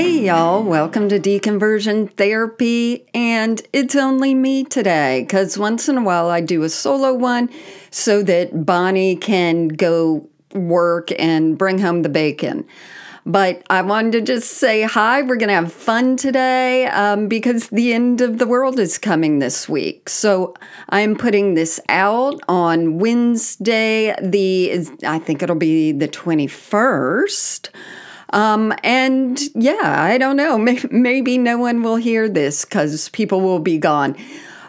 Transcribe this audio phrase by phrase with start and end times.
[0.00, 3.04] Hey, y'all, welcome to Deconversion Therapy.
[3.12, 7.50] And it's only me today because once in a while I do a solo one
[7.90, 12.66] so that Bonnie can go work and bring home the bacon.
[13.26, 15.20] But I wanted to just say hi.
[15.20, 19.38] We're going to have fun today um, because the end of the world is coming
[19.38, 20.08] this week.
[20.08, 20.54] So
[20.88, 27.68] I'm putting this out on Wednesday, the I think it'll be the 21st.
[28.32, 30.58] Um, and yeah, I don't know.
[30.90, 34.16] Maybe no one will hear this because people will be gone.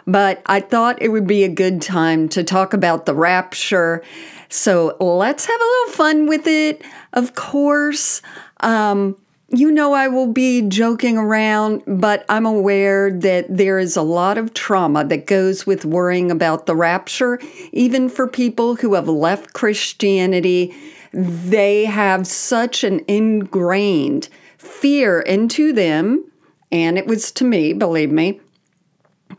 [0.06, 4.02] But I thought it would be a good time to talk about the rapture.
[4.48, 6.82] So let's have a little fun with it.
[7.12, 8.20] Of course,
[8.60, 9.16] um,
[9.54, 14.38] you know, I will be joking around, but I'm aware that there is a lot
[14.38, 17.38] of trauma that goes with worrying about the rapture,
[17.70, 20.74] even for people who have left Christianity
[21.12, 26.24] they have such an ingrained fear into them,
[26.70, 28.40] and it was to me, believe me,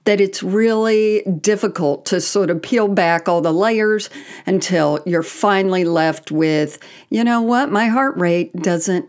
[0.06, 4.10] that it's really difficult to sort of peel back all the layers
[4.46, 6.78] until you're finally left with,
[7.10, 9.08] you know what, my heart rate doesn't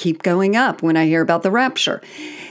[0.00, 2.00] keep going up when I hear about the rapture.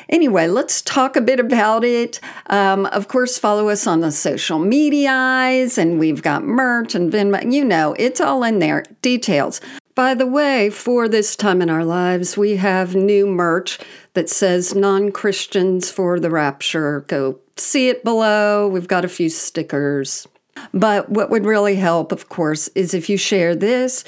[0.08, 2.20] Anyway, let's talk a bit about it.
[2.48, 7.52] Um, of course, follow us on the social medias, and we've got merch and Venmo.
[7.52, 8.84] You know, it's all in there.
[9.02, 9.62] Details.
[9.96, 13.80] By the way, for this time in our lives, we have new merch
[14.14, 17.02] that says non Christians for the rapture.
[17.08, 18.68] Go see it below.
[18.68, 20.28] We've got a few stickers.
[20.74, 24.04] But what would really help, of course, is if you share this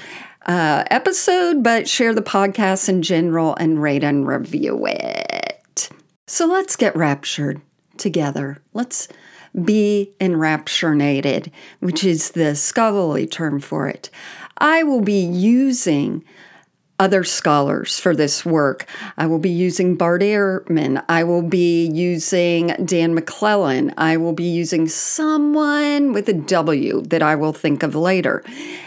[0.45, 5.89] uh, episode, but share the podcast in general and rate and review it.
[6.27, 7.61] So let's get raptured
[7.97, 8.61] together.
[8.73, 9.07] Let's
[9.63, 14.09] be enrapturinated, which is the scholarly term for it.
[14.57, 16.23] I will be using
[17.01, 18.85] other scholars for this work.
[19.17, 21.03] I will be using Bart Ehrman.
[21.09, 23.91] I will be using Dan McClellan.
[23.97, 28.43] I will be using someone with a W that I will think of later.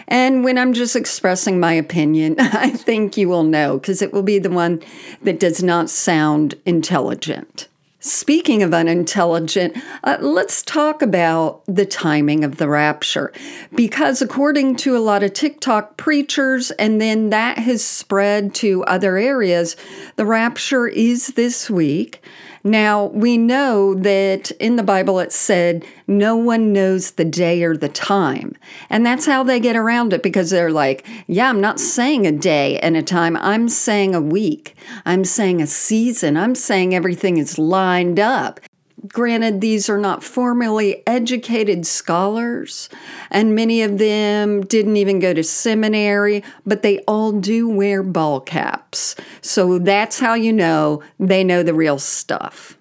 [0.07, 4.23] And when I'm just expressing my opinion, I think you will know because it will
[4.23, 4.81] be the one
[5.23, 7.67] that does not sound intelligent.
[8.07, 13.33] Speaking of unintelligent, uh, let's talk about the timing of the rapture.
[13.75, 19.17] Because according to a lot of TikTok preachers, and then that has spread to other
[19.17, 19.75] areas,
[20.17, 22.23] the rapture is this week.
[22.67, 27.77] Now, we know that in the Bible it said, no one knows the day or
[27.77, 28.57] the time.
[28.89, 32.33] And that's how they get around it because they're like, yeah, I'm not saying a
[32.33, 33.37] day and a time.
[33.37, 34.75] I'm saying a week.
[35.05, 36.39] I'm saying a season.
[36.39, 38.61] I'm saying everything is lined up.
[39.09, 42.89] Granted, these are not formally educated scholars,
[43.31, 48.41] and many of them didn't even go to seminary, but they all do wear ball
[48.41, 49.15] caps.
[49.43, 52.79] So that's how you know they know the real stuff.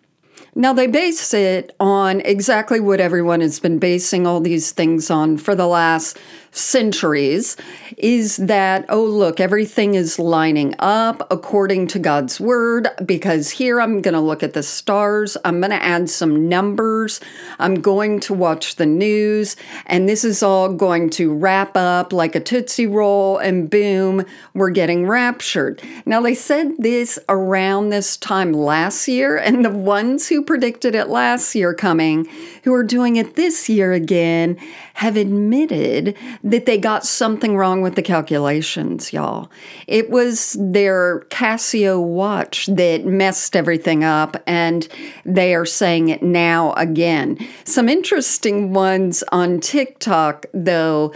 [0.55, 5.37] Now, they base it on exactly what everyone has been basing all these things on
[5.37, 6.19] for the last
[6.53, 7.57] centuries
[7.97, 12.87] is that, oh, look, everything is lining up according to God's word.
[13.05, 17.19] Because here I'm going to look at the stars, I'm going to add some numbers,
[17.59, 19.55] I'm going to watch the news,
[19.85, 24.69] and this is all going to wrap up like a Tootsie Roll, and boom, we're
[24.69, 25.81] getting raptured.
[26.05, 31.09] Now, they said this around this time last year, and the ones who predicted it
[31.09, 32.27] last year coming,
[32.63, 34.57] who are doing it this year again,
[34.95, 39.51] have admitted that they got something wrong with the calculations, y'all.
[39.87, 44.87] It was their Casio watch that messed everything up, and
[45.25, 47.37] they are saying it now again.
[47.65, 51.13] Some interesting ones on TikTok, though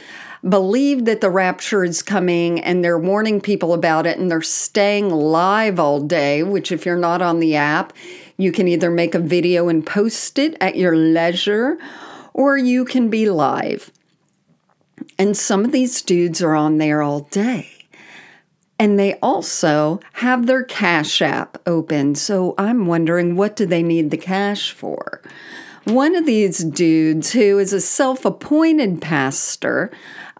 [0.47, 5.09] believe that the rapture is coming and they're warning people about it and they're staying
[5.09, 7.91] live all day, which, if you're not on the app,
[8.37, 11.77] you can either make a video and post it at your leisure
[12.33, 13.91] or you can be live.
[15.17, 17.69] And some of these dudes are on there all day.
[18.79, 22.13] And they also have their Cash App open.
[22.13, 25.21] So I'm wondering what do they need the cash for?
[25.85, 29.89] One of these dudes, who is a self appointed pastor,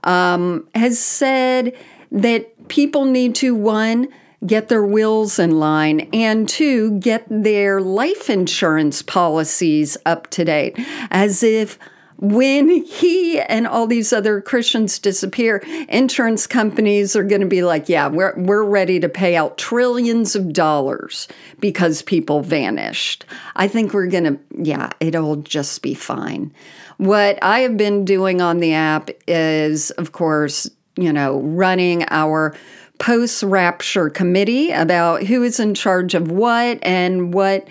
[0.03, 1.75] um, has said
[2.11, 4.07] that people need to, one,
[4.45, 10.77] get their wills in line, and two, get their life insurance policies up to date,
[11.09, 11.79] as if
[12.19, 15.57] when he and all these other Christians disappear,
[15.87, 20.35] insurance companies are going to be like, yeah, we're, we're ready to pay out trillions
[20.35, 21.27] of dollars
[21.59, 23.23] because people vanished.
[23.55, 26.51] I think we're going to, yeah, it'll just be fine.
[26.97, 32.55] What I have been doing on the app is, of course, you know, running our
[32.99, 37.67] post rapture committee about who is in charge of what and what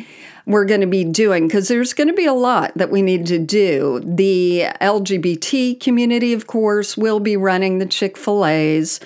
[0.47, 3.27] we're going to be doing because there's going to be a lot that we need
[3.27, 4.01] to do.
[4.05, 9.01] The LGBT community, of course, will be running the Chick fil A's.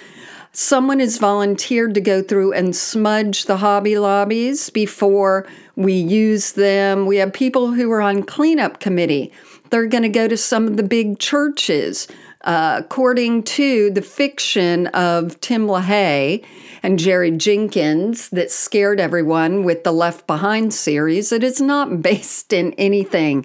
[0.53, 5.47] Someone has volunteered to go through and smudge the Hobby Lobbies before
[5.77, 7.07] we use them.
[7.07, 9.33] We have people who are on cleanup committee.
[9.71, 12.09] They're going to go to some of the big churches.
[12.43, 16.43] Uh, according to the fiction of Tim LaHaye
[16.83, 22.53] and Jerry Jenkins that scared everyone with the Left Behind series, it is not based
[22.53, 23.43] in anything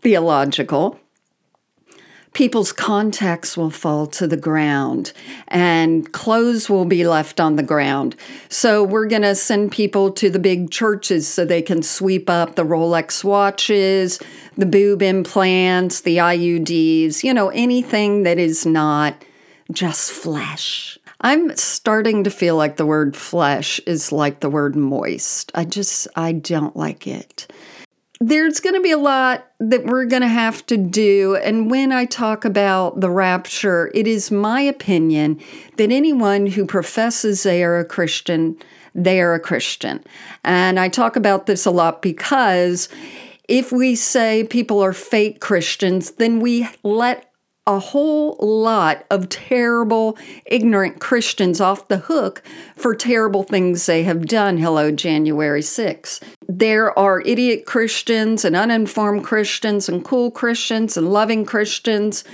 [0.00, 0.98] theological
[2.32, 5.12] people's contacts will fall to the ground
[5.48, 8.14] and clothes will be left on the ground.
[8.48, 12.54] So we're going to send people to the big churches so they can sweep up
[12.54, 14.20] the Rolex watches,
[14.56, 19.24] the boob implants, the IUDs, you know, anything that is not
[19.72, 20.98] just flesh.
[21.20, 25.50] I'm starting to feel like the word flesh is like the word moist.
[25.54, 27.48] I just, I don't like it
[28.20, 31.36] there's going to be a lot that we're going to have to do.
[31.36, 35.40] And when I talk about the rapture, it is my opinion
[35.76, 38.56] that anyone who professes they are a Christian,
[38.94, 40.02] they are a Christian.
[40.44, 42.88] And I talk about this a lot because
[43.46, 47.27] if we say people are fake Christians, then we let
[47.68, 50.16] a whole lot of terrible,
[50.46, 52.42] ignorant Christians off the hook
[52.76, 54.56] for terrible things they have done.
[54.56, 56.20] Hello, January 6.
[56.48, 62.24] There are idiot Christians and uninformed Christians and cool Christians and loving Christians.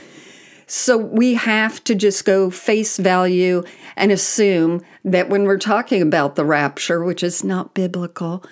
[0.68, 3.64] So we have to just go face value
[3.96, 8.44] and assume that when we're talking about the rapture, which is not biblical,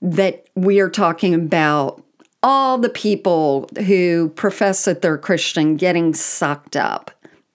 [0.00, 2.03] that we are talking about
[2.44, 7.10] all the people who profess that they're Christian getting sucked up.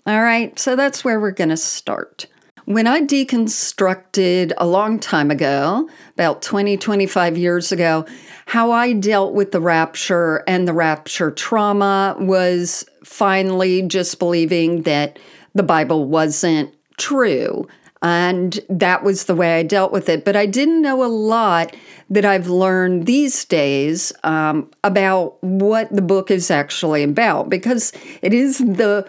[0.07, 2.25] All right, so that's where we're going to start.
[2.65, 8.07] When I deconstructed a long time ago, about 20, 25 years ago,
[8.47, 15.19] how I dealt with the rapture and the rapture trauma was finally just believing that
[15.53, 17.68] the Bible wasn't true.
[18.01, 20.24] And that was the way I dealt with it.
[20.24, 21.75] But I didn't know a lot
[22.10, 27.92] that I've learned these days um, about what the book is actually about because
[28.22, 29.07] it is the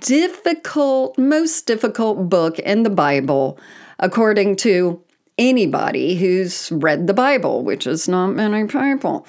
[0.00, 3.58] difficult, most difficult book in the Bible,
[3.98, 5.02] according to
[5.38, 9.26] anybody who's read the Bible, which is not many people.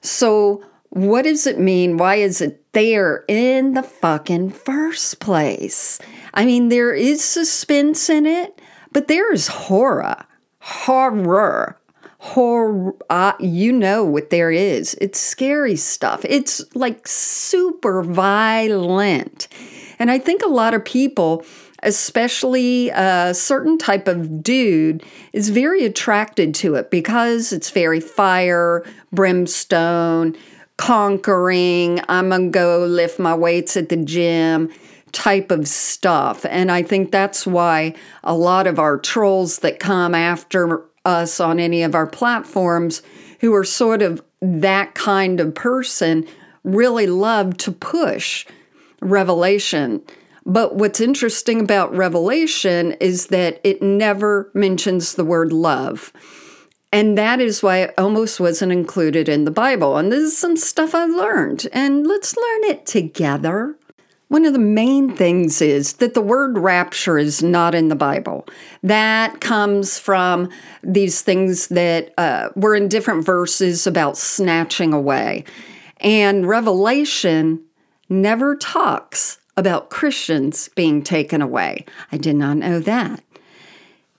[0.00, 1.96] So, what does it mean?
[1.96, 5.98] Why is it there in the fucking first place?
[6.34, 8.60] I mean, there is suspense in it,
[8.92, 10.24] but there is horror.
[10.58, 11.80] Horror
[12.22, 19.48] horror uh, you know what there is it's scary stuff it's like super violent
[19.98, 21.42] and i think a lot of people
[21.82, 25.02] especially a certain type of dude
[25.32, 30.36] is very attracted to it because it's very fire brimstone
[30.80, 34.72] conquering i'm gonna go lift my weights at the gym
[35.12, 37.94] type of stuff and i think that's why
[38.24, 43.02] a lot of our trolls that come after us on any of our platforms
[43.40, 46.26] who are sort of that kind of person
[46.64, 48.46] really love to push
[49.00, 50.02] revelation.
[50.46, 56.12] But what's interesting about revelation is that it never mentions the word love.
[56.92, 59.96] And that is why it almost wasn't included in the Bible.
[59.96, 61.68] And this is some stuff I learned.
[61.72, 63.76] And let's learn it together.
[64.28, 68.46] One of the main things is that the word rapture is not in the Bible.
[68.82, 70.50] That comes from
[70.82, 75.44] these things that uh, were in different verses about snatching away.
[75.98, 77.64] And Revelation
[78.08, 81.84] never talks about Christians being taken away.
[82.12, 83.22] I did not know that.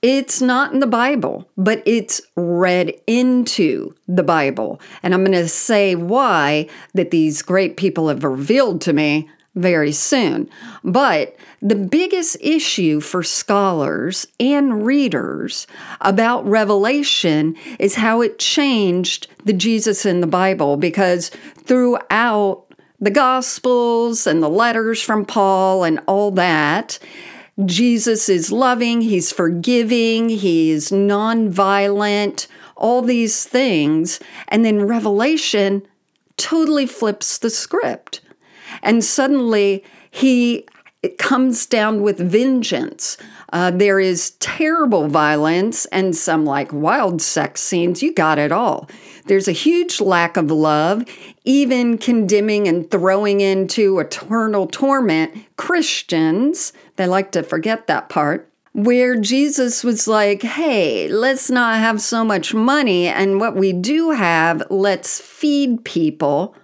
[0.01, 4.81] It's not in the Bible, but it's read into the Bible.
[5.03, 9.91] And I'm going to say why that these great people have revealed to me very
[9.91, 10.49] soon.
[10.83, 15.67] But the biggest issue for scholars and readers
[15.99, 21.29] about Revelation is how it changed the Jesus in the Bible because
[21.65, 22.65] throughout
[22.99, 26.97] the Gospels and the letters from Paul and all that,
[27.65, 34.19] Jesus is loving, he's forgiving, he's nonviolent, all these things.
[34.47, 35.85] And then Revelation
[36.37, 38.21] totally flips the script
[38.81, 40.65] and suddenly he
[41.17, 43.17] comes down with vengeance.
[43.51, 48.01] Uh, there is terrible violence and some like wild sex scenes.
[48.01, 48.89] You got it all.
[49.25, 51.03] There's a huge lack of love,
[51.43, 56.73] even condemning and throwing into eternal torment Christians.
[56.95, 58.51] They like to forget that part.
[58.73, 64.11] where Jesus was like, hey, let's not have so much money, and what we do
[64.11, 66.55] have, let's feed people.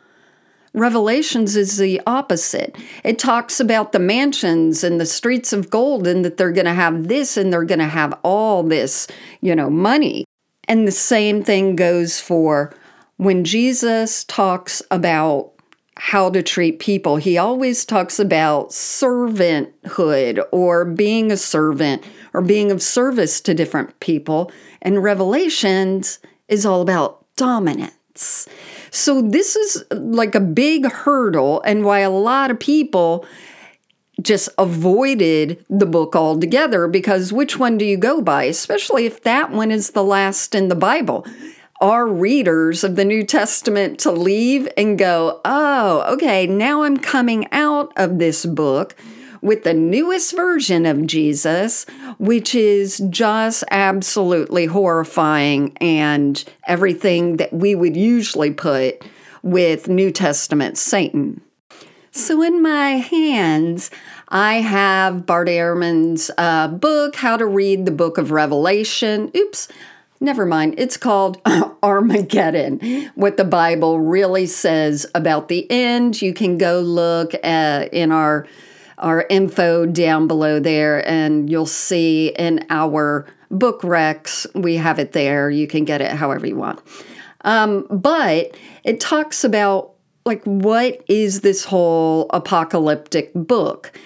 [0.78, 2.78] Revelations is the opposite.
[3.04, 6.74] It talks about the mansions and the streets of gold, and that they're going to
[6.74, 9.08] have this and they're going to have all this,
[9.42, 10.24] you know, money.
[10.68, 12.76] And the same thing goes for
[13.16, 15.52] when Jesus talks about
[15.96, 17.18] how to treat people.
[17.18, 22.04] He always talks about servanthood or being a servant
[22.36, 24.52] or being of service to different people.
[24.84, 28.48] And Revelations is all about dominance.
[28.92, 33.26] So, this is uh, like a big hurdle, and why a lot of people
[34.22, 39.52] just avoided the book altogether because which one do you go by, especially if that
[39.52, 41.26] one is the last in the Bible?
[41.80, 47.48] our readers of the New Testament to leave and go, oh, okay, now I'm coming
[47.52, 48.96] out of this book
[49.42, 51.86] with the newest version of Jesus,
[52.18, 59.04] which is just absolutely horrifying and everything that we would usually put
[59.44, 61.42] with New Testament Satan.
[62.12, 63.92] So, in my hands,
[64.30, 69.32] I have Bart Ehrman's uh, book, How to Read the Book of Revelation.
[69.36, 69.68] Oops,
[70.20, 70.76] Never mind.
[70.78, 71.40] It's called
[71.84, 73.12] Armageddon.
[73.16, 76.22] What the Bible really says about the end.
[76.22, 78.48] You can go look at in our
[78.98, 85.14] our info down below there, and you'll see in our book recs we have it
[85.14, 85.50] there.
[85.50, 86.82] You can get it however you want.
[87.42, 89.94] Um, but it talks about
[90.26, 93.98] like what is this whole apocalyptic book,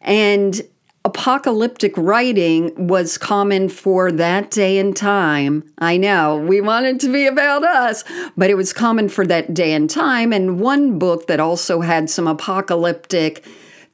[0.00, 0.60] and
[1.04, 5.62] apocalyptic writing was common for that day and time.
[5.78, 8.04] I know we want it to be about us,
[8.36, 10.32] but it was common for that day and time.
[10.32, 13.44] And one book that also had some apocalyptic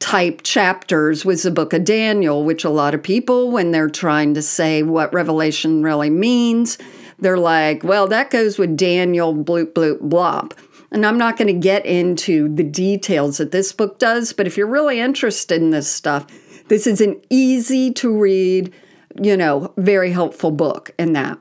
[0.05, 4.35] type chapters was the book of Daniel, which a lot of people, when they're trying
[4.35, 6.77] to say what Revelation really means,
[7.19, 10.53] they're like, well, that goes with Daniel, bloop, bloop, blop.
[10.93, 14.59] And I'm not going to get into the details that this book does, but if
[14.59, 16.27] you're really interested in this stuff,
[16.69, 18.75] this is an easy to read,
[19.23, 21.39] you know, very helpful book in that.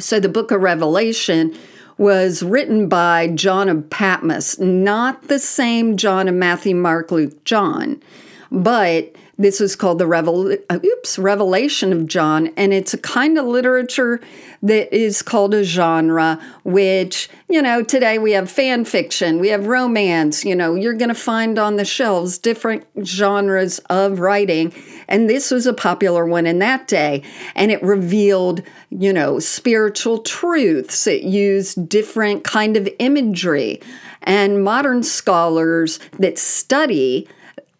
[0.00, 1.54] So the book of Revelation
[1.98, 8.02] was written by John of Patmos, not the same John of Matthew, Mark, Luke, John,
[8.50, 13.36] but this is called the Revel- uh, oops, Revelation of John, and it's a kind
[13.38, 14.20] of literature
[14.62, 19.66] that is called a genre, which, you know, today we have fan fiction, we have
[19.66, 24.72] romance, you know, you're going to find on the shelves different genres of writing.
[25.08, 27.22] And this was a popular one in that day.
[27.54, 31.06] And it revealed, you know, spiritual truths.
[31.06, 33.80] It used different kind of imagery.
[34.22, 37.28] And modern scholars that study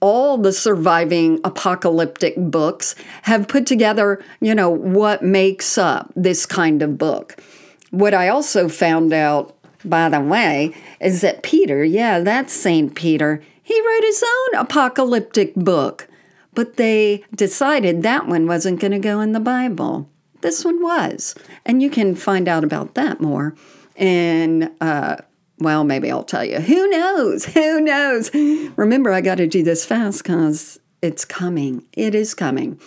[0.01, 6.83] all the surviving apocalyptic books have put together, you know, what makes up this kind
[6.83, 7.41] of book.
[7.91, 12.95] What I also found out, by the way, is that Peter, yeah, that's St.
[12.95, 16.09] Peter, he wrote his own apocalyptic book,
[16.55, 20.09] but they decided that one wasn't going to go in the Bible.
[20.41, 21.35] This one was.
[21.65, 23.55] And you can find out about that more
[23.97, 25.17] in uh,
[25.59, 26.61] well, maybe I'll tell you.
[26.61, 27.45] Who knows?
[27.55, 28.33] Who knows?
[28.35, 31.85] Remember, I got to do this fast because it's coming.
[31.93, 32.81] It is coming.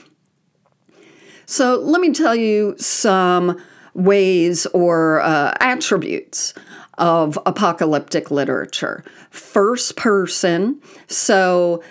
[1.46, 3.60] So, let me tell you some
[3.96, 6.54] ways or uh, attributes
[7.00, 9.04] of apocalyptic literature.
[9.32, 11.82] First person, so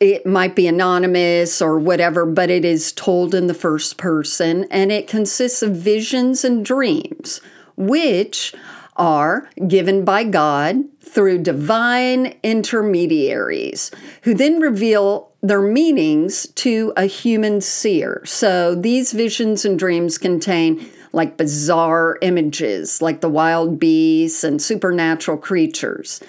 [0.00, 4.90] it might be anonymous or whatever, but it is told in the first person, and
[4.90, 7.40] it consists of visions and dreams,
[7.76, 8.52] which
[8.96, 13.90] are given by God through divine intermediaries
[14.22, 18.22] who then reveal their meanings to a human seer.
[18.24, 25.36] So these visions and dreams contain like bizarre images, like the wild beasts and supernatural
[25.36, 26.20] creatures.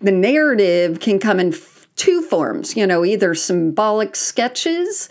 [0.00, 1.54] The narrative can come in
[1.96, 5.08] two forms, you know, either symbolic sketches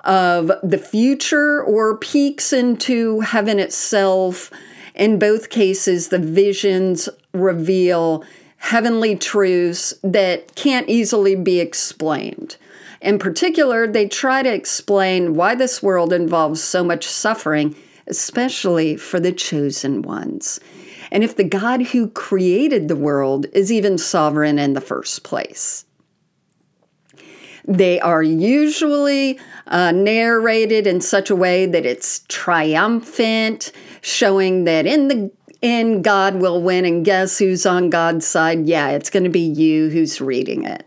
[0.00, 4.50] of the future or peeks into heaven itself
[4.96, 8.24] in both cases, the visions reveal
[8.56, 12.56] heavenly truths that can't easily be explained.
[13.00, 17.76] In particular, they try to explain why this world involves so much suffering,
[18.06, 20.58] especially for the chosen ones.
[21.10, 25.84] And if the God who created the world is even sovereign in the first place.
[27.68, 35.08] They are usually uh, narrated in such a way that it's triumphant, showing that in
[35.08, 35.30] the
[35.62, 38.66] in God will win, and guess who's on God's side?
[38.66, 40.86] Yeah, it's going to be you who's reading it.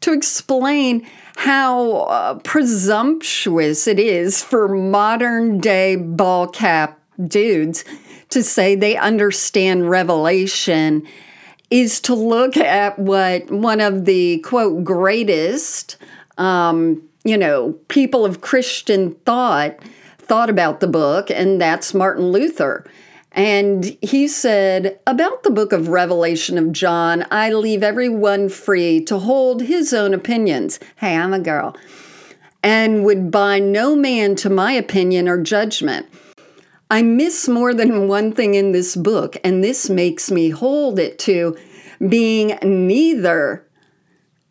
[0.00, 7.84] to explain how uh, presumptuous it is for modern day ball cap dudes
[8.30, 11.06] to say they understand Revelation
[11.70, 15.96] is to look at what one of the quote greatest,
[16.38, 19.78] um, you know, people of Christian thought
[20.18, 22.84] thought about the book, and that's Martin Luther.
[23.32, 29.18] And he said, About the book of Revelation of John, I leave everyone free to
[29.18, 30.78] hold his own opinions.
[30.96, 31.76] Hey, I'm a girl.
[32.62, 36.06] And would bind no man to my opinion or judgment.
[36.90, 41.18] I miss more than one thing in this book, and this makes me hold it
[41.20, 41.56] to
[42.06, 43.66] being neither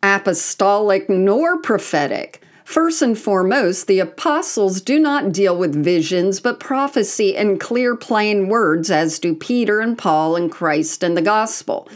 [0.02, 2.40] apostolic nor prophetic.
[2.64, 8.48] First and foremost, the apostles do not deal with visions, but prophecy in clear, plain
[8.48, 11.88] words, as do Peter and Paul and Christ and the gospel.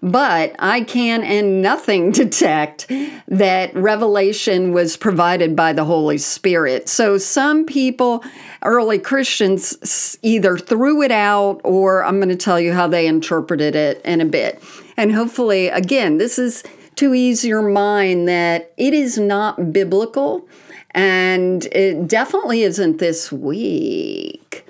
[0.00, 2.90] But I can and nothing detect
[3.26, 6.88] that revelation was provided by the Holy Spirit.
[6.88, 8.24] So some people,
[8.64, 13.74] early Christians, either threw it out or I'm going to tell you how they interpreted
[13.74, 14.62] it in a bit.
[14.96, 16.62] And hopefully, again, this is
[16.96, 20.48] to ease your mind that it is not biblical
[20.92, 24.66] and it definitely isn't this week.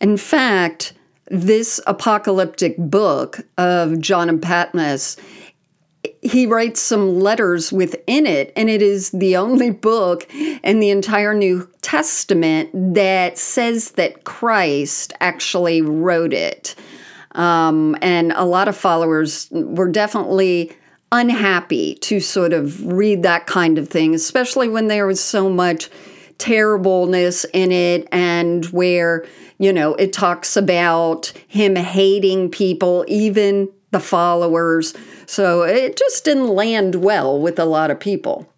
[0.00, 0.94] In fact,
[1.30, 5.16] this apocalyptic book of John and Patmos,
[6.22, 11.32] he writes some letters within it, and it is the only book in the entire
[11.32, 16.74] New Testament that says that Christ actually wrote it.
[17.32, 20.72] Um, and a lot of followers were definitely
[21.12, 25.90] unhappy to sort of read that kind of thing, especially when there was so much
[26.38, 29.26] terribleness in it and where,
[29.60, 34.94] you know, it talks about him hating people, even the followers.
[35.26, 38.50] So it just didn't land well with a lot of people.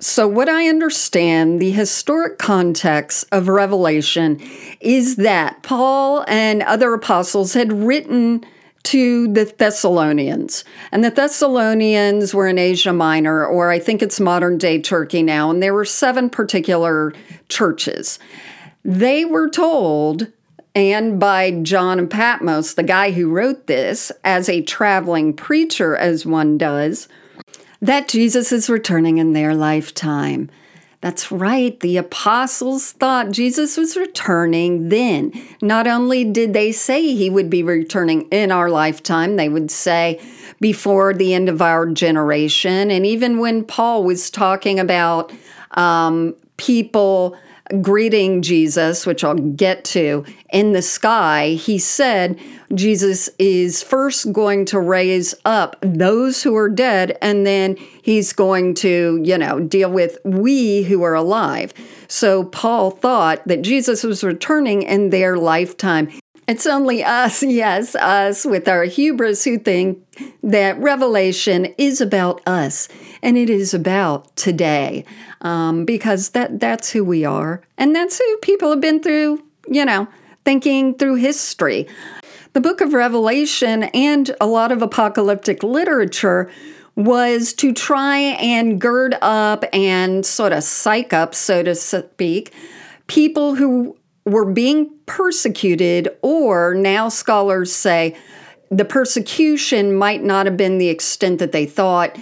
[0.00, 4.40] So, what I understand, the historic context of Revelation
[4.80, 8.42] is that Paul and other apostles had written
[8.84, 10.64] to the Thessalonians.
[10.90, 15.50] And the Thessalonians were in Asia Minor, or I think it's modern day Turkey now,
[15.50, 17.12] and there were seven particular
[17.50, 18.18] churches.
[18.84, 20.28] They were told,
[20.74, 26.24] and by John and Patmos, the guy who wrote this, as a traveling preacher, as
[26.24, 27.08] one does,
[27.80, 30.50] that Jesus is returning in their lifetime.
[31.00, 31.80] That's right.
[31.80, 35.32] The apostles thought Jesus was returning then.
[35.62, 40.20] Not only did they say he would be returning in our lifetime, they would say
[40.60, 42.90] before the end of our generation.
[42.90, 45.32] And even when Paul was talking about
[45.70, 47.34] um, people
[47.80, 52.38] greeting Jesus, which I'll get to, in the sky, he said
[52.74, 58.74] Jesus is first going to raise up those who are dead, and then he's going
[58.74, 61.72] to, you know, deal with we who are alive.
[62.08, 66.10] So Paul thought that Jesus was returning in their lifetime.
[66.50, 70.04] It's only us, yes, us with our hubris who think
[70.42, 72.88] that Revelation is about us
[73.22, 75.04] and it is about today
[75.42, 77.62] um, because that, that's who we are.
[77.78, 80.08] And that's who people have been through, you know,
[80.44, 81.86] thinking through history.
[82.52, 86.50] The book of Revelation and a lot of apocalyptic literature
[86.96, 92.52] was to try and gird up and sort of psych up, so to speak,
[93.06, 93.96] people who
[94.30, 98.16] were being persecuted, or now scholars say
[98.70, 102.16] the persecution might not have been the extent that they thought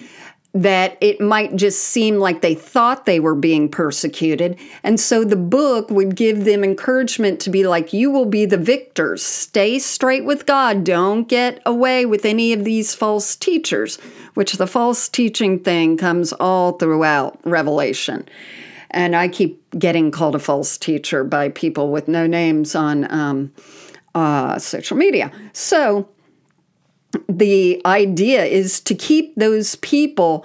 [0.54, 4.58] that it might just seem like they thought they were being persecuted.
[4.82, 8.56] And so the book would give them encouragement to be like, you will be the
[8.56, 9.22] victors.
[9.22, 10.84] Stay straight with God.
[10.84, 13.96] Don't get away with any of these false teachers,
[14.32, 18.26] which the false teaching thing comes all throughout Revelation.
[18.90, 23.52] And I keep getting called a false teacher by people with no names on um,
[24.14, 25.30] uh, social media.
[25.52, 26.08] So,
[27.28, 30.44] the idea is to keep those people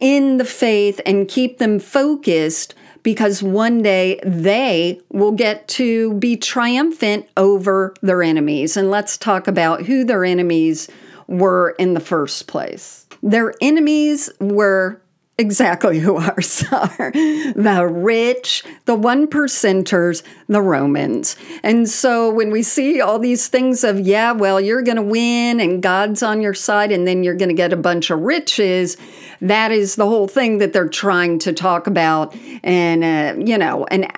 [0.00, 6.36] in the faith and keep them focused because one day they will get to be
[6.36, 8.76] triumphant over their enemies.
[8.76, 10.88] And let's talk about who their enemies
[11.28, 13.06] were in the first place.
[13.22, 15.00] Their enemies were
[15.38, 21.36] exactly who ours are the rich, the one percenters, the Romans.
[21.62, 25.60] And so when we see all these things of, yeah, well, you're going to win
[25.60, 28.96] and God's on your side and then you're going to get a bunch of riches,
[29.40, 32.34] that is the whole thing that they're trying to talk about.
[32.62, 34.10] And, uh, you know, and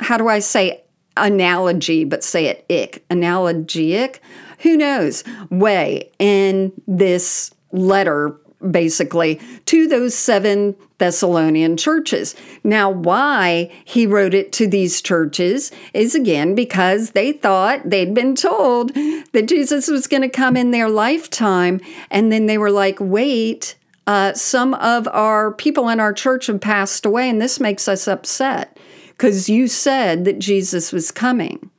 [0.00, 0.82] how do I say
[1.16, 3.06] analogy, but say it ick?
[3.08, 4.18] Analogic?
[4.60, 5.22] Who knows?
[5.50, 8.36] Way in this letter
[8.70, 12.34] basically to those seven Thessalonian churches.
[12.64, 18.34] Now, why he wrote it to these churches is again because they thought they'd been
[18.34, 21.80] told that Jesus was going to come in their lifetime.
[22.10, 23.76] And then they were like, wait,
[24.08, 28.08] uh, some of our people in our church have passed away, and this makes us
[28.08, 31.70] upset because you said that Jesus was coming.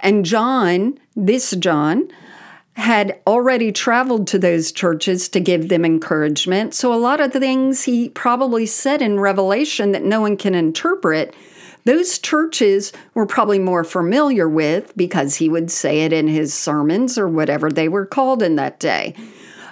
[0.00, 2.08] And John, this John,
[2.78, 6.72] had already traveled to those churches to give them encouragement.
[6.74, 10.54] So a lot of the things he probably said in Revelation that no one can
[10.54, 11.34] interpret,
[11.84, 17.18] those churches were probably more familiar with because he would say it in his sermons
[17.18, 19.12] or whatever they were called in that day.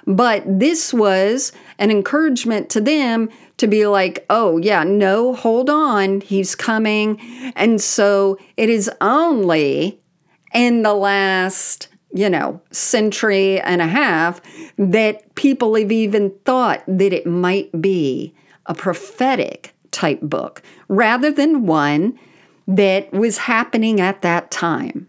[0.09, 6.23] But this was an encouragement to them to be like, oh, yeah, no, hold on,
[6.23, 7.21] he's coming.
[7.55, 10.01] And so it is only
[10.53, 11.87] in the last
[12.17, 14.41] you know, century and a half
[14.79, 18.35] that people have even thought that it might be
[18.67, 22.19] a prophetic type book rather than one
[22.67, 25.09] that was happening at that time.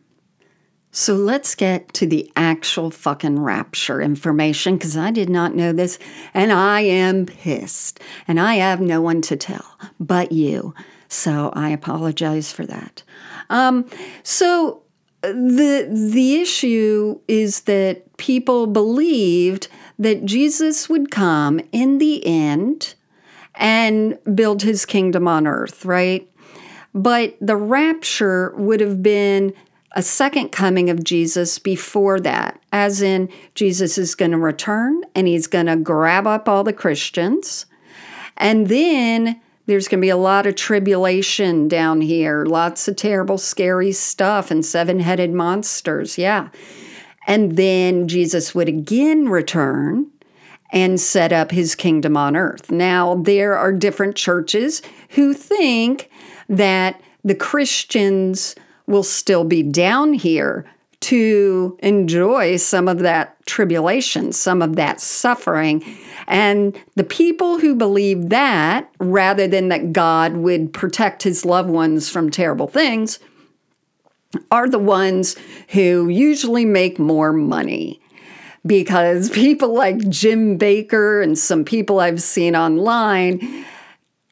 [0.91, 5.99] So let's get to the actual fucking rapture information because I did not know this
[6.33, 10.73] and I am pissed and I have no one to tell but you.
[11.07, 13.03] So I apologize for that.
[13.49, 13.89] Um,
[14.23, 14.83] so
[15.21, 19.67] the the issue is that people believed
[19.99, 22.93] that Jesus would come in the end
[23.55, 26.29] and build his kingdom on earth, right?
[26.93, 29.53] But the rapture would have been
[29.93, 35.27] a second coming of Jesus before that, as in Jesus is going to return and
[35.27, 37.65] he's going to grab up all the Christians.
[38.35, 43.37] And then there's going to be a lot of tribulation down here, lots of terrible,
[43.37, 46.17] scary stuff, and seven headed monsters.
[46.17, 46.49] Yeah.
[47.27, 50.07] And then Jesus would again return
[50.71, 52.71] and set up his kingdom on earth.
[52.71, 56.09] Now, there are different churches who think
[56.49, 60.65] that the Christians will still be down here
[60.99, 65.83] to enjoy some of that tribulation, some of that suffering.
[66.27, 72.09] And the people who believe that, rather than that God would protect his loved ones
[72.09, 73.19] from terrible things,
[74.51, 75.35] are the ones
[75.69, 78.01] who usually make more money.
[78.65, 83.65] Because people like Jim Bakker and some people I've seen online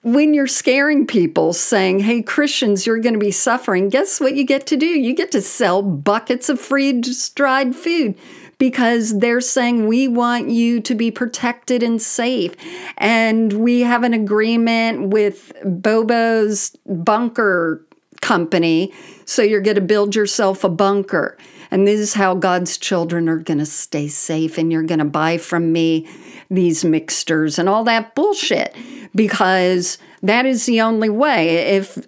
[0.06, 4.46] when you're scaring people saying, hey, Christians, you're going to be suffering, guess what you
[4.46, 4.86] get to do?
[4.86, 8.16] You get to sell buckets of freeze dried food
[8.60, 12.54] because they're saying we want you to be protected and safe.
[13.00, 17.84] And we have an agreement with Bobo's bunker
[18.22, 18.94] company.
[19.26, 21.36] So you're going to build yourself a bunker.
[21.72, 24.58] And this is how God's children are going to stay safe.
[24.58, 26.08] And you're going to buy from me
[26.50, 28.76] these mixtures and all that bullshit
[29.14, 31.56] because that is the only way.
[31.76, 32.08] If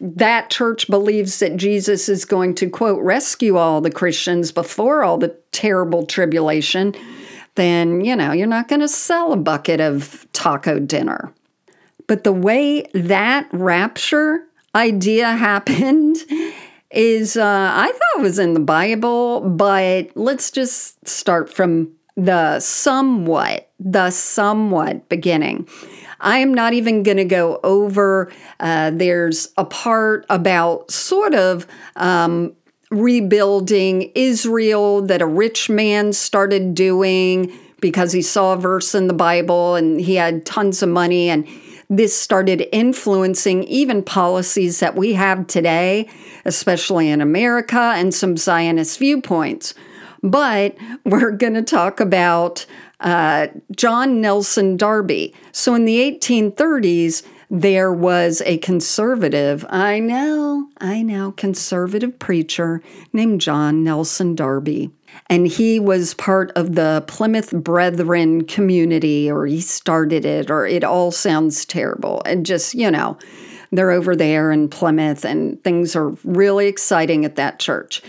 [0.00, 5.18] that church believes that Jesus is going to, quote, rescue all the Christians before all
[5.18, 6.94] the terrible tribulation,
[7.56, 11.32] then, you know, you're not going to sell a bucket of taco dinner.
[12.06, 16.16] But the way that rapture idea happened
[16.90, 23.70] is, uh, I thought was in the Bible, but let's just start from the somewhat,
[23.78, 25.68] the somewhat beginning.
[26.20, 28.32] I am not even going to go over.
[28.58, 32.56] Uh, there's a part about sort of um,
[32.90, 39.14] rebuilding Israel that a rich man started doing because he saw a verse in the
[39.14, 41.46] Bible and he had tons of money and
[41.90, 46.08] this started influencing even policies that we have today,
[46.44, 49.74] especially in America, and some Zionist viewpoints.
[50.22, 52.66] But we're going to talk about
[53.00, 55.34] uh, John Nelson Darby.
[55.52, 62.82] So in the 1830s, there was a conservative, I know, I know, conservative preacher
[63.12, 64.90] named John Nelson Darby.
[65.30, 70.84] And he was part of the Plymouth Brethren community, or he started it, or it
[70.84, 72.22] all sounds terrible.
[72.26, 73.16] And just, you know,
[73.72, 78.02] they're over there in Plymouth, and things are really exciting at that church.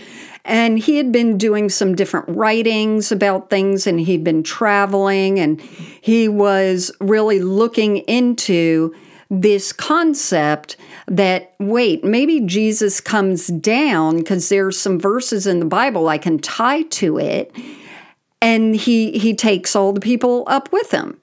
[0.44, 5.60] And he had been doing some different writings about things and he'd been traveling and
[5.60, 8.94] he was really looking into
[9.30, 16.08] this concept that wait, maybe Jesus comes down because there's some verses in the Bible
[16.08, 17.54] I can tie to it
[18.42, 21.20] and he he takes all the people up with him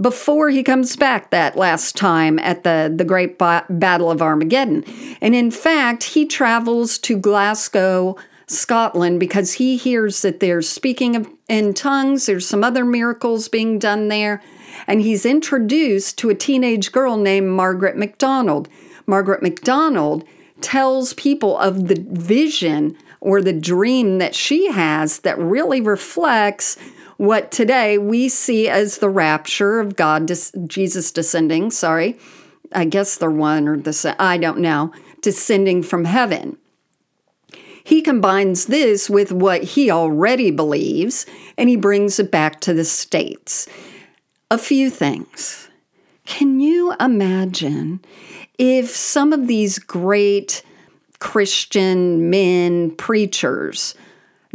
[0.00, 4.84] before he comes back that last time at the, the Great ba- Battle of Armageddon.
[5.22, 8.16] And in fact, he travels to Glasgow,
[8.46, 12.26] Scotland because he hears that they're speaking in tongues.
[12.26, 14.42] There's some other miracles being done there.
[14.86, 18.68] And he's introduced to a teenage girl named Margaret MacDonald.
[19.06, 20.24] Margaret MacDonald
[20.60, 26.76] tells people of the vision or the dream that she has that really reflects
[27.16, 30.30] what today we see as the rapture of God,
[30.66, 32.18] Jesus descending, sorry.
[32.72, 36.58] I guess they're one or the I don't know, descending from heaven.
[37.82, 41.24] He combines this with what he already believes
[41.56, 43.68] and he brings it back to the States.
[44.48, 45.68] A few things.
[46.24, 48.00] Can you imagine
[48.58, 50.62] if some of these great
[51.18, 53.96] Christian men preachers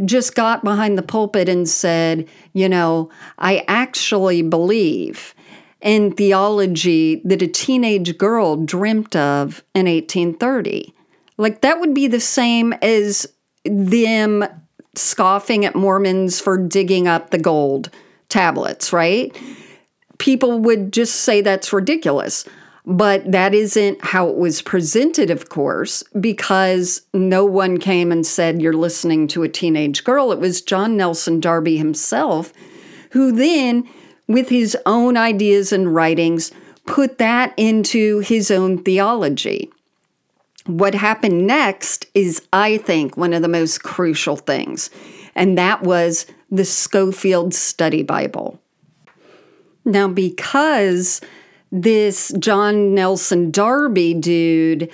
[0.02, 5.34] just got behind the pulpit and said, you know, I actually believe
[5.82, 10.94] in theology that a teenage girl dreamt of in 1830.
[11.36, 13.26] Like that would be the same as
[13.66, 14.42] them
[14.94, 17.90] scoffing at Mormons for digging up the gold
[18.30, 19.36] tablets, right?
[20.22, 22.44] People would just say that's ridiculous.
[22.84, 28.62] But that isn't how it was presented, of course, because no one came and said,
[28.62, 30.32] You're listening to a teenage girl.
[30.32, 32.52] It was John Nelson Darby himself
[33.12, 33.88] who then,
[34.26, 36.50] with his own ideas and writings,
[36.86, 39.70] put that into his own theology.
[40.66, 44.88] What happened next is, I think, one of the most crucial things,
[45.34, 48.61] and that was the Scofield Study Bible.
[49.84, 51.20] Now, because
[51.70, 54.90] this John Nelson Darby dude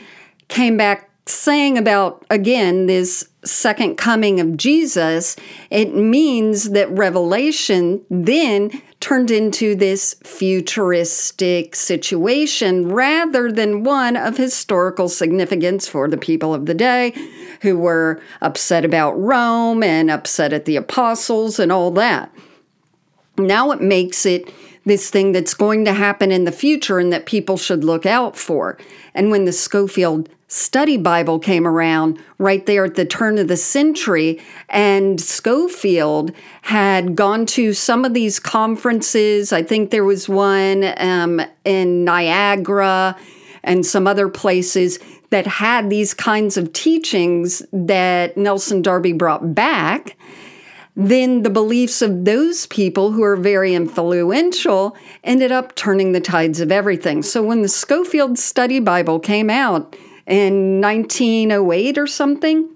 [0.48, 5.36] came back saying about, again, this second coming of Jesus,
[5.70, 8.70] it means that Revelation then
[9.00, 16.66] turned into this futuristic situation rather than one of historical significance for the people of
[16.66, 17.12] the day
[17.60, 22.32] who were upset about Rome and upset at the apostles and all that.
[23.36, 24.52] Now it makes it
[24.88, 28.36] this thing that's going to happen in the future and that people should look out
[28.36, 28.76] for.
[29.14, 33.56] And when the Scofield Study Bible came around right there at the turn of the
[33.56, 39.52] century, and Scofield had gone to some of these conferences.
[39.52, 43.14] I think there was one um, in Niagara
[43.62, 44.98] and some other places
[45.28, 50.16] that had these kinds of teachings that Nelson Darby brought back
[50.98, 56.58] then the beliefs of those people who are very influential ended up turning the tides
[56.58, 57.22] of everything.
[57.22, 59.94] So when the Scofield Study Bible came out
[60.26, 62.68] in 1908 or something,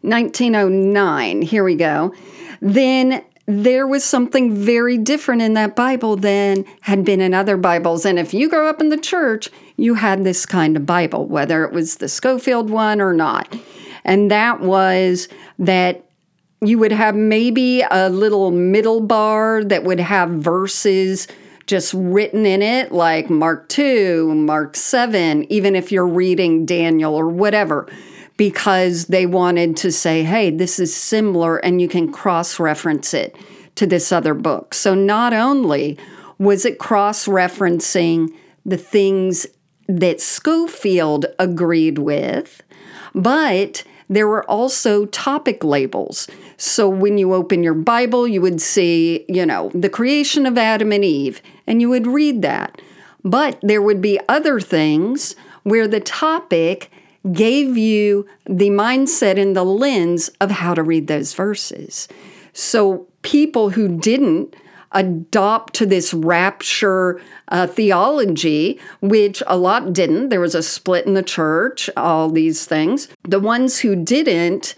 [0.00, 2.12] 1909, here we go,
[2.60, 8.04] then there was something very different in that Bible than had been in other Bibles.
[8.04, 11.64] And if you grew up in the church, you had this kind of Bible, whether
[11.64, 13.54] it was the Scofield one or not.
[14.02, 15.28] And that was
[15.60, 16.03] that
[16.66, 21.26] you would have maybe a little middle bar that would have verses
[21.66, 27.28] just written in it, like Mark 2, Mark 7, even if you're reading Daniel or
[27.28, 27.88] whatever,
[28.36, 33.36] because they wanted to say, hey, this is similar and you can cross reference it
[33.76, 34.74] to this other book.
[34.74, 35.98] So not only
[36.38, 38.28] was it cross referencing
[38.66, 39.46] the things
[39.88, 42.62] that Scofield agreed with,
[43.14, 46.28] but there were also topic labels.
[46.56, 50.92] So when you open your Bible, you would see, you know, the creation of Adam
[50.92, 52.80] and Eve, and you would read that.
[53.24, 56.90] But there would be other things where the topic
[57.32, 62.06] gave you the mindset and the lens of how to read those verses.
[62.52, 64.54] So people who didn't
[64.94, 70.28] adopt to this rapture uh, theology, which a lot didn't.
[70.28, 73.08] There was a split in the church, all these things.
[73.24, 74.74] The ones who didn't,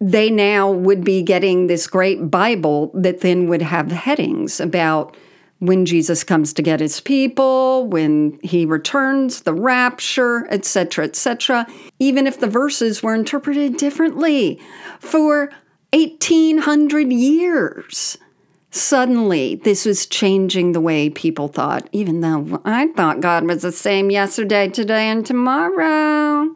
[0.00, 5.16] they now would be getting this great Bible that then would have headings about
[5.60, 11.66] when Jesus comes to get his people, when he returns, the rapture, etc., etc.,
[11.98, 14.60] even if the verses were interpreted differently
[14.98, 15.50] for
[15.92, 18.18] 1800 years
[18.74, 23.72] suddenly this was changing the way people thought, even though I thought God was the
[23.72, 26.54] same yesterday, today, and tomorrow.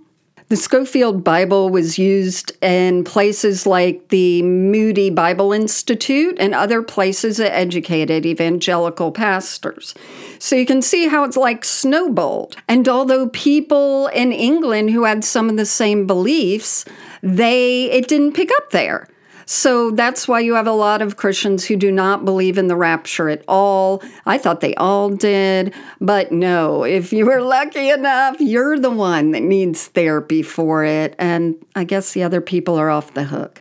[0.48, 7.36] The Scofield Bible was used in places like the Moody Bible Institute and other places
[7.36, 9.94] that educated evangelical pastors.
[10.38, 12.56] So you can see how it's like snowballed.
[12.66, 16.86] And although people in England who had some of the same beliefs,
[17.22, 19.06] they it didn't pick up there.
[19.50, 22.76] So that's why you have a lot of Christians who do not believe in the
[22.76, 24.02] rapture at all.
[24.26, 29.30] I thought they all did, but no, if you were lucky enough, you're the one
[29.30, 31.14] that needs therapy for it.
[31.18, 33.58] And I guess the other people are off the hook.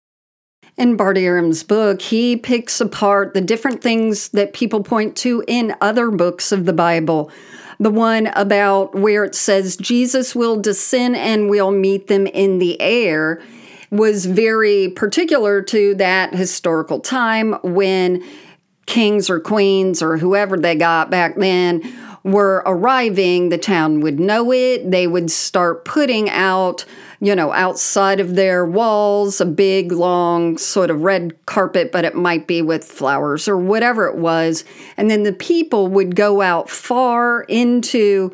[0.76, 1.18] In Bart
[1.70, 6.66] book, he picks apart the different things that people point to in other books of
[6.66, 7.32] the Bible.
[7.80, 12.82] The one about where it says Jesus will descend and will meet them in the
[12.82, 13.42] air
[13.90, 18.24] was very particular to that historical time when
[18.86, 21.82] kings or queens or whoever they got back then
[22.24, 24.92] were arriving, the town would know it.
[24.92, 26.84] They would start putting out,
[27.22, 32.16] you know, outside of their walls a big, long sort of red carpet, but it
[32.16, 34.66] might be with flowers or whatever it was.
[34.98, 38.34] And then the people would go out far into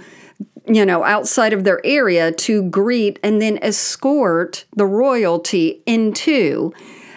[0.66, 6.74] you know, outside of their area to greet and then escort the royalty into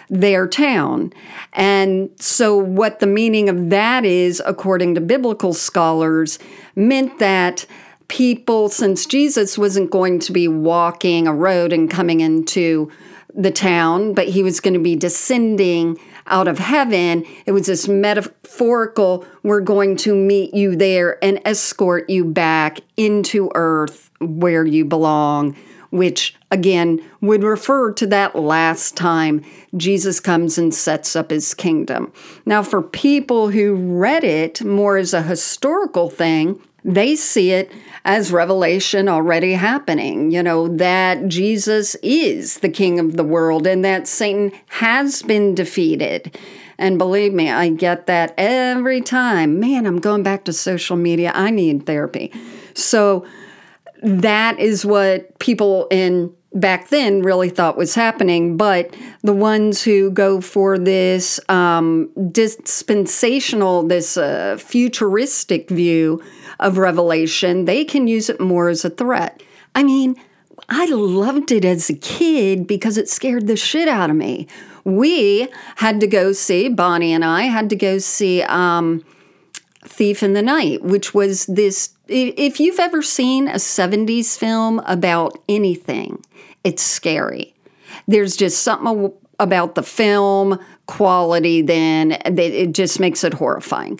[0.09, 1.13] their town.
[1.53, 6.39] And so, what the meaning of that is, according to biblical scholars,
[6.75, 7.65] meant that
[8.07, 12.91] people, since Jesus wasn't going to be walking a road and coming into
[13.33, 15.97] the town, but he was going to be descending
[16.27, 17.25] out of heaven.
[17.45, 23.51] It was this metaphorical, we're going to meet you there and escort you back into
[23.55, 25.55] earth where you belong,
[25.89, 29.43] which again would refer to that last time
[29.75, 32.11] Jesus comes and sets up his kingdom.
[32.45, 37.71] Now, for people who read it more as a historical thing, they see it
[38.05, 43.83] as revelation already happening, you know, that Jesus is the king of the world and
[43.83, 46.39] that Satan has been defeated.
[46.77, 49.59] And believe me, I get that every time.
[49.59, 51.33] Man, I'm going back to social media.
[51.35, 52.31] I need therapy.
[52.73, 53.25] So
[54.01, 58.57] that is what people in back then really thought was happening.
[58.57, 66.23] But the ones who go for this um, dispensational, this uh, futuristic view
[66.59, 69.41] of Revelation, they can use it more as a threat.
[69.75, 70.15] I mean,
[70.69, 74.47] I loved it as a kid because it scared the shit out of me.
[74.83, 79.03] We had to go see, Bonnie and I had to go see um,
[79.83, 81.93] Thief in the Night, which was this.
[82.07, 86.23] If you've ever seen a 70s film about anything,
[86.63, 87.53] it's scary.
[88.07, 93.99] There's just something about the film quality then that it just makes it horrifying.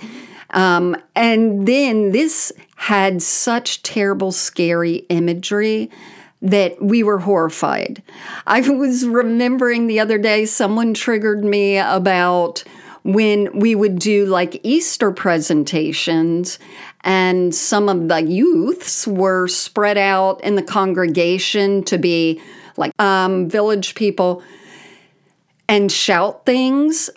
[0.58, 5.92] Um, and then this had such terrible, scary imagery
[6.42, 8.02] that we were horrified.
[8.48, 12.64] I was remembering the other day, someone triggered me about
[13.04, 16.58] when we would do like Easter presentations,
[17.02, 22.42] and some of the youths were spread out in the congregation to be
[22.78, 24.42] like um, village people
[25.70, 27.12] and shout things.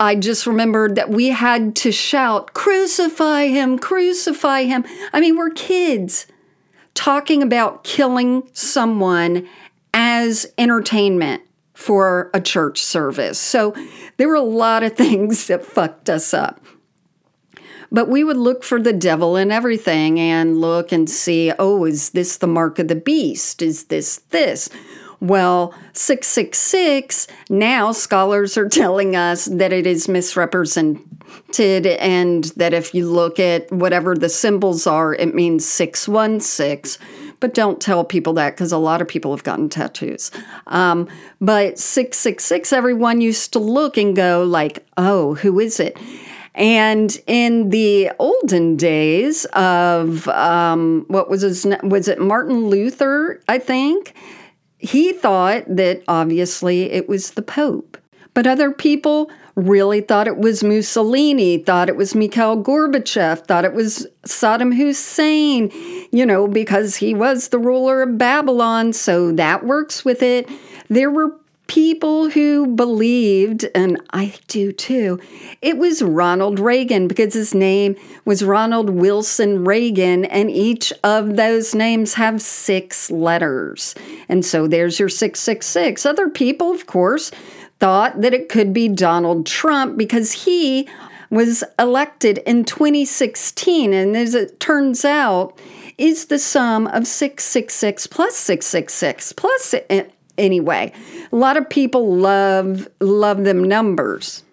[0.00, 4.84] I just remembered that we had to shout, Crucify him, crucify him.
[5.12, 6.26] I mean, we're kids
[6.94, 9.48] talking about killing someone
[9.92, 11.42] as entertainment
[11.74, 13.38] for a church service.
[13.38, 13.74] So
[14.16, 16.60] there were a lot of things that fucked us up.
[17.90, 22.10] But we would look for the devil in everything and look and see, oh, is
[22.10, 23.62] this the mark of the beast?
[23.62, 24.68] Is this this?
[25.20, 33.10] Well, 666, now scholars are telling us that it is misrepresented, and that if you
[33.10, 37.04] look at whatever the symbols are, it means 616.
[37.40, 40.30] But don't tell people that because a lot of people have gotten tattoos.
[40.68, 41.08] Um,
[41.40, 45.96] but 666, everyone used to look and go, like, oh, who is it?
[46.54, 53.40] And in the olden days of um, what was his was it Martin Luther?
[53.48, 54.14] I think
[54.78, 57.98] he thought that obviously it was the Pope,
[58.34, 63.74] but other people really thought it was Mussolini, thought it was Mikhail Gorbachev, thought it
[63.74, 65.70] was Saddam Hussein,
[66.12, 70.48] you know, because he was the ruler of Babylon, so that works with it.
[70.88, 71.36] There were
[71.68, 75.20] people who believed, and I do too,
[75.62, 81.74] it was Ronald Reagan because his name was Ronald Wilson Reagan, and each of those
[81.74, 83.94] names have six letters.
[84.28, 86.04] And so there's your 666.
[86.04, 87.30] Other people, of course,
[87.78, 90.88] thought that it could be Donald Trump because he
[91.30, 93.92] was elected in 2016.
[93.92, 95.58] And as it turns out,
[95.98, 100.04] is the sum of 666 plus 666 plus eh,
[100.38, 100.92] anyway.
[101.32, 104.44] A lot of people love love them numbers.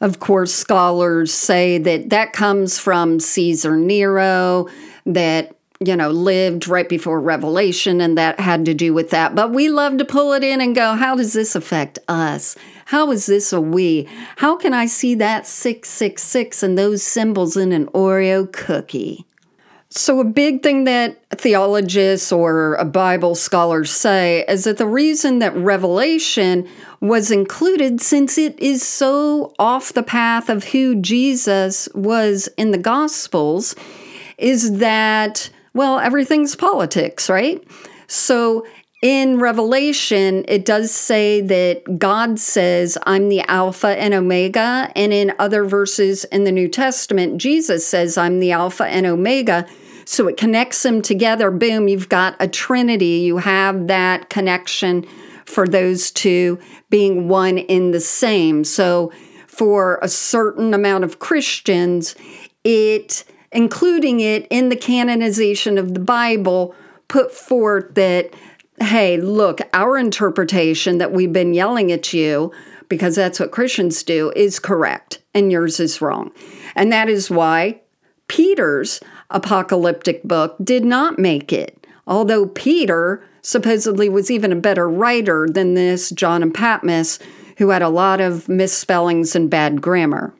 [0.00, 4.68] Of course, scholars say that that comes from Caesar Nero,
[5.06, 9.34] that you know, lived right before Revelation, and that had to do with that.
[9.34, 12.56] But we love to pull it in and go, how does this affect us?
[12.86, 14.08] How is this a we?
[14.36, 19.26] How can I see that 666 and those symbols in an Oreo cookie?
[19.88, 25.56] So, a big thing that theologists or Bible scholars say is that the reason that
[25.56, 26.68] Revelation
[27.00, 32.78] was included, since it is so off the path of who Jesus was in the
[32.78, 33.76] Gospels,
[34.38, 37.62] is that, well, everything's politics, right?
[38.08, 38.66] So,
[39.02, 44.90] in Revelation, it does say that God says, I'm the Alpha and Omega.
[44.96, 49.66] And in other verses in the New Testament, Jesus says, I'm the Alpha and Omega.
[50.06, 51.50] So it connects them together.
[51.50, 53.18] Boom, you've got a trinity.
[53.18, 55.04] You have that connection
[55.44, 58.64] for those two being one in the same.
[58.64, 59.12] So
[59.46, 62.14] for a certain amount of Christians,
[62.64, 66.74] it, including it in the canonization of the Bible,
[67.08, 68.32] put forth that
[68.80, 72.52] hey, look, our interpretation that we've been yelling at you,
[72.88, 76.30] because that's what Christians do, is correct and yours is wrong.
[76.74, 77.80] And that is why
[78.28, 79.00] Peter's
[79.30, 85.74] apocalyptic book did not make it, although Peter supposedly was even a better writer than
[85.74, 87.18] this John and Patmos,
[87.58, 90.34] who had a lot of misspellings and bad grammar.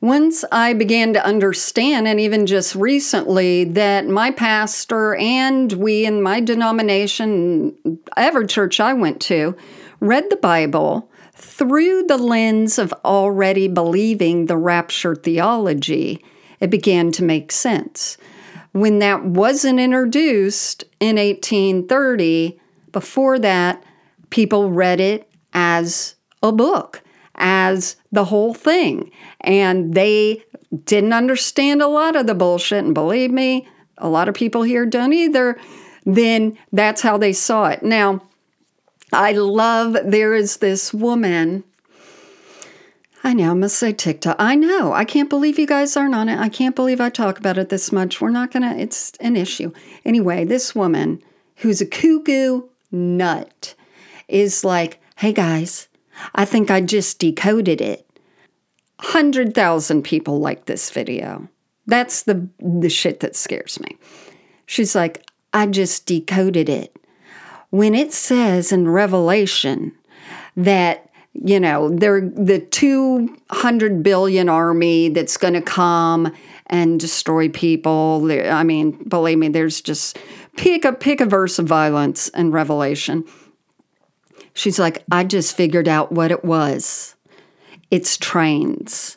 [0.00, 6.22] Once I began to understand, and even just recently, that my pastor and we in
[6.22, 9.56] my denomination, every church I went to,
[9.98, 16.24] read the Bible through the lens of already believing the rapture theology,
[16.60, 18.18] it began to make sense.
[18.70, 22.60] When that wasn't introduced in 1830,
[22.92, 23.82] before that,
[24.30, 27.02] people read it as a book
[27.38, 29.10] as the whole thing.
[29.40, 30.44] And they
[30.84, 32.84] didn't understand a lot of the bullshit.
[32.84, 33.66] And believe me,
[33.96, 35.58] a lot of people here don't either.
[36.04, 37.82] Then that's how they saw it.
[37.82, 38.22] Now,
[39.12, 41.64] I love there is this woman.
[43.24, 44.36] I know, I must say TikTok.
[44.38, 44.92] I know.
[44.92, 46.38] I can't believe you guys aren't on it.
[46.38, 48.20] I can't believe I talk about it this much.
[48.20, 49.72] We're not going to, it's an issue.
[50.04, 51.22] Anyway, this woman
[51.56, 52.62] who's a cuckoo
[52.92, 53.74] nut
[54.28, 55.87] is like, hey guys,
[56.34, 58.04] I think I just decoded it.
[59.00, 61.48] 100,000 people like this video.
[61.86, 63.96] That's the, the shit that scares me.
[64.66, 66.94] She's like, I just decoded it.
[67.70, 69.92] When it says in Revelation
[70.56, 76.32] that, you know, they're the 200 billion army that's going to come
[76.66, 78.28] and destroy people.
[78.30, 80.18] I mean, believe me, there's just
[80.56, 83.24] pick a pick a verse of violence in Revelation.
[84.58, 87.14] She's like, I just figured out what it was.
[87.92, 89.16] It's trains.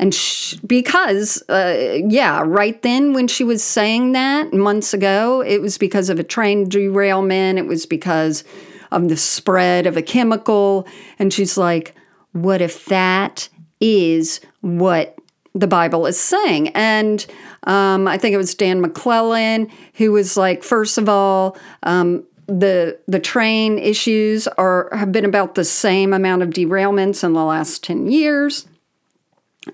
[0.00, 5.60] And sh- because, uh, yeah, right then when she was saying that months ago, it
[5.60, 7.60] was because of a train derailment.
[7.60, 8.42] It was because
[8.90, 10.88] of the spread of a chemical.
[11.20, 11.94] And she's like,
[12.32, 13.48] what if that
[13.80, 15.16] is what
[15.54, 16.70] the Bible is saying?
[16.70, 17.24] And
[17.62, 22.98] um, I think it was Dan McClellan who was like, first of all, um, the
[23.06, 27.84] the train issues are have been about the same amount of derailments in the last
[27.84, 28.66] 10 years.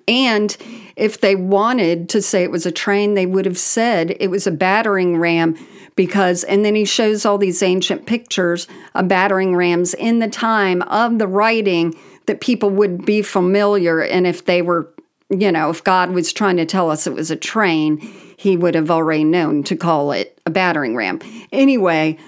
[0.08, 0.56] And
[0.96, 4.46] if they wanted to say it was a train, they would have said it was
[4.46, 5.56] a battering ram
[5.94, 10.82] because, and then he shows all these ancient pictures of battering rams in the time
[10.82, 11.94] of the writing
[12.26, 14.02] that people would be familiar.
[14.02, 14.92] And if they were,
[15.30, 17.98] you know, if God was trying to tell us it was a train,
[18.36, 21.20] he would have already known to call it a battering ram.
[21.52, 22.18] Anyway,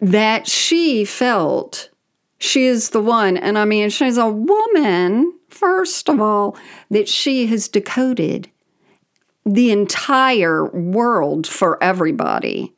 [0.00, 1.90] that she felt
[2.38, 3.36] she is the one.
[3.36, 6.56] And I mean, she's a woman, first of all,
[6.90, 8.50] that she has decoded
[9.44, 12.74] the entire world for everybody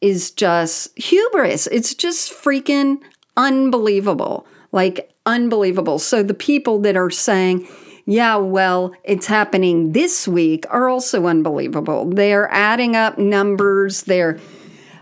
[0.00, 1.66] is just hubris.
[1.68, 2.98] It's just freaking
[3.36, 4.46] unbelievable.
[4.70, 5.98] Like, unbelievable.
[5.98, 7.66] So the people that are saying,
[8.06, 12.10] yeah, well, it's happening this week are also unbelievable.
[12.10, 14.02] They're adding up numbers.
[14.02, 14.38] They're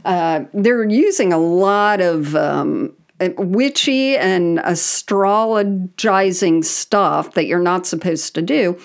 [0.04, 2.94] uh, they're using a lot of um,
[3.36, 8.78] witchy and astrologizing stuff that you're not supposed to do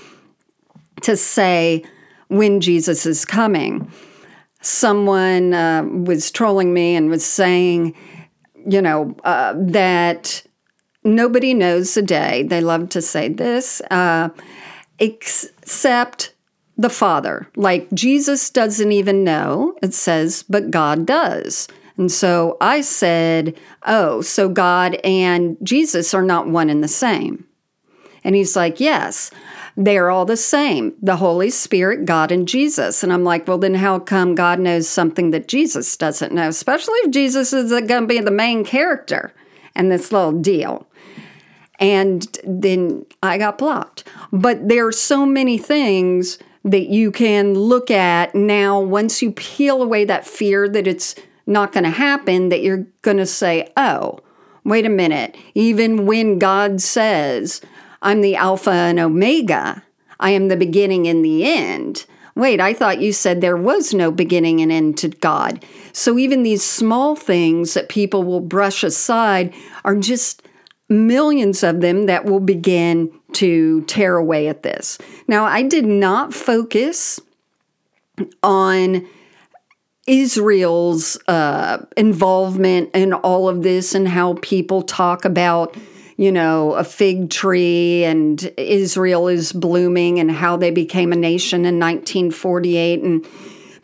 [1.01, 1.84] to say
[2.28, 3.91] when Jesus is coming.
[4.61, 7.95] Someone uh, was trolling me and was saying,
[8.68, 10.43] you know, uh, that
[11.03, 12.43] nobody knows the day.
[12.43, 14.30] They love to say this, uh,
[14.99, 16.34] except
[16.78, 17.47] the Father.
[17.55, 21.67] Like Jesus doesn't even know, it says, but God does.
[21.97, 27.47] And so I said, oh, so God and Jesus are not one and the same.
[28.28, 29.32] And he's like, Yes,
[29.78, 33.01] they're all the same the Holy Spirit, God, and Jesus.
[33.01, 36.97] And I'm like, Well, then how come God knows something that Jesus doesn't know, especially
[37.03, 39.34] if Jesus is going to be the main character
[39.78, 40.88] in this little deal?
[41.80, 44.03] And then I got blocked.
[44.34, 46.38] But there are so many things
[46.72, 51.15] that you can look at now once you peel away that fear that it's
[51.45, 54.20] not going to happen, that you're going to say, oh,
[54.65, 55.36] wait a minute.
[55.55, 57.61] Even when God says,
[58.01, 59.84] I'm the Alpha and Omega,
[60.20, 62.05] I am the beginning and the end.
[62.36, 65.65] Wait, I thought you said there was no beginning and end to God.
[65.93, 69.55] So even these small things that people will brush aside
[69.86, 70.43] are just
[70.89, 74.97] millions of them that will begin to tear away at this.
[75.27, 77.19] Now, I did not focus
[78.41, 79.07] on
[80.07, 85.75] Israel's uh, involvement in all of this and how people talk about,
[86.15, 91.59] you know, a fig tree and Israel is blooming and how they became a nation
[91.59, 93.03] in 1948.
[93.03, 93.27] And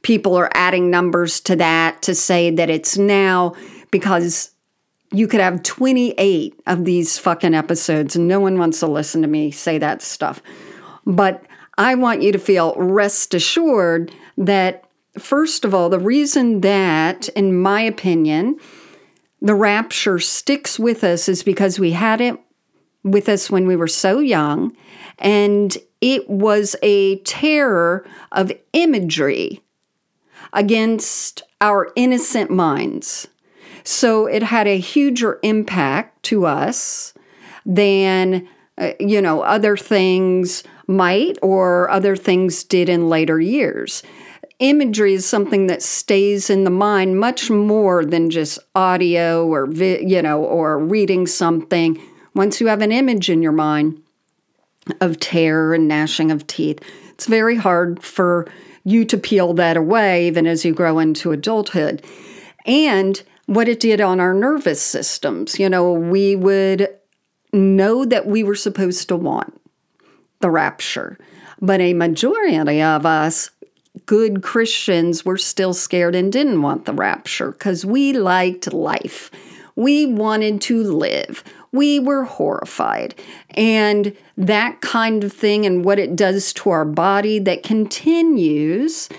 [0.02, 3.54] people are adding numbers to that to say that it's now
[3.92, 4.53] because
[5.14, 9.28] you could have 28 of these fucking episodes and no one wants to listen to
[9.28, 10.42] me say that stuff.
[11.06, 11.46] But
[11.78, 14.84] I want you to feel rest assured that
[15.18, 18.60] First of all, the reason that, in my opinion,
[19.42, 22.40] the rapture sticks with us is because we had it
[23.04, 24.76] with us when we were so young,
[25.20, 29.62] and it was a terror of imagery
[30.52, 33.28] against our innocent minds.
[33.84, 37.14] So it had a huger impact to us
[37.66, 44.04] than, uh, you know, other things might or other things did in later years.
[44.60, 50.06] Imagery is something that stays in the mind much more than just audio or vi-
[50.06, 52.02] you know or reading something.
[52.34, 54.02] Once you have an image in your mind
[55.02, 56.80] of terror and gnashing of teeth
[57.14, 58.46] it's very hard for
[58.84, 62.04] you to peel that away even as you grow into adulthood.
[62.66, 66.88] And what it did on our nervous systems you know we would
[67.52, 69.60] know that we were supposed to want
[70.40, 71.18] the rapture
[71.62, 73.52] but a majority of us
[74.06, 79.32] good Christians were still scared and didn't want the rapture because we liked life.
[79.76, 81.44] We wanted to live.
[81.72, 83.16] We were horrified.
[83.52, 89.10] And that kind of thing and what it does to our body that continues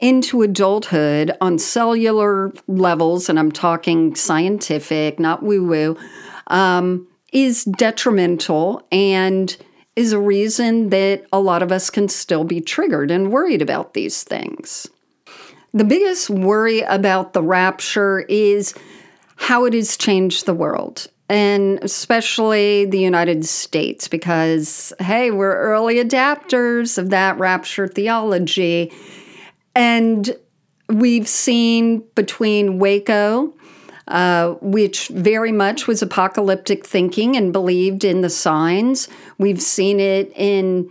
[0.00, 5.96] into adulthood on cellular levels, and I'm talking scientific, not woo woo,
[6.46, 9.56] um, is detrimental and
[9.96, 13.94] is a reason that a lot of us can still be triggered and worried about
[13.94, 14.86] these things.
[15.74, 18.74] The biggest worry about the rapture is
[19.36, 25.96] how it has changed the world, and especially the United States, because, hey, we're early
[25.96, 28.92] adapters of that rapture theology.
[29.78, 30.36] And
[30.88, 33.54] we've seen between Waco
[34.08, 39.06] uh, which very much was apocalyptic thinking and believed in the signs.
[39.36, 40.90] We've seen it in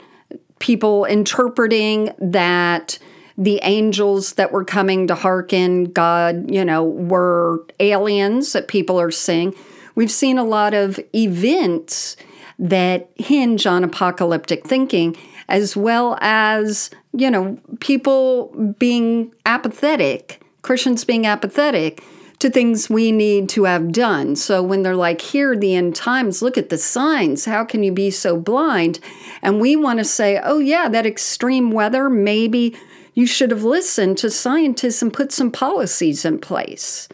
[0.60, 3.00] people interpreting that
[3.36, 9.12] the angels that were coming to hearken God, you know, were aliens that people are
[9.12, 9.56] seeing.
[9.96, 12.18] We've seen a lot of events
[12.60, 15.16] that hinge on apocalyptic thinking,
[15.48, 22.04] as well as, you know, people being apathetic, Christians being apathetic
[22.40, 24.36] to things we need to have done.
[24.36, 27.92] So when they're like, here the end times, look at the signs, how can you
[27.92, 29.00] be so blind?
[29.42, 32.76] And we want to say, oh, yeah, that extreme weather, maybe
[33.14, 37.08] you should have listened to scientists and put some policies in place.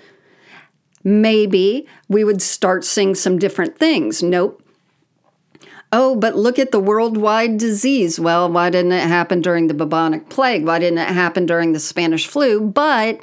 [1.06, 4.24] Maybe we would start seeing some different things.
[4.24, 4.63] Nope.
[5.96, 8.20] Oh, but look at the worldwide disease.
[8.20, 10.66] Well, why didn't it happen during the bubonic plague?
[10.66, 12.60] Why didn't it happen during the Spanish flu?
[12.60, 13.22] But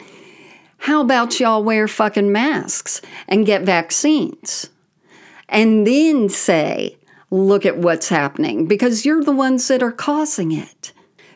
[0.79, 4.71] how about y'all wear fucking masks and get vaccines?
[5.49, 6.97] And then say,
[7.29, 10.93] look at what's happening because you're the ones that are causing it.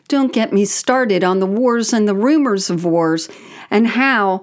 [0.07, 3.27] Don't get me started on the wars and the rumors of wars
[3.69, 4.41] and how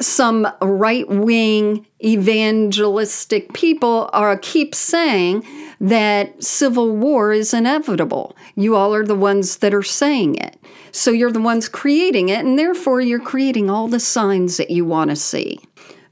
[0.00, 5.46] some right wing evangelistic people are keep saying
[5.80, 8.36] that civil war is inevitable.
[8.54, 10.56] You all are the ones that are saying it.
[10.92, 14.84] So you're the ones creating it, and therefore you're creating all the signs that you
[14.84, 15.60] want to see.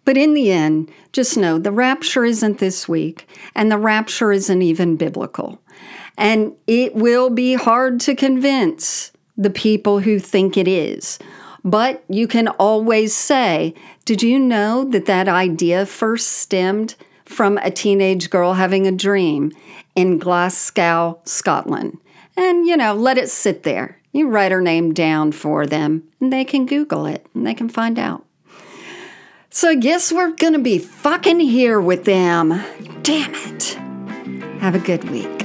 [0.04, 4.62] But in the end, just know the rapture isn't this week, and the rapture isn't
[4.62, 5.60] even biblical.
[6.16, 11.18] And it will be hard to convince the people who think it is.
[11.64, 16.94] But you can always say, Did you know that that idea first stemmed
[17.24, 19.52] from a teenage girl having a dream?
[19.98, 21.98] in Glasgow, Scotland.
[22.36, 23.98] And, you know, let it sit there.
[24.12, 27.68] You write her name down for them, and they can Google it and they can
[27.68, 28.24] find out.
[29.50, 32.62] So, I guess we're going to be fucking here with them.
[33.02, 33.74] Damn it.
[34.60, 35.37] Have a good week.